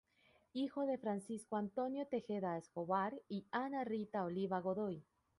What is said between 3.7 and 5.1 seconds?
Rita Oliva Godoy.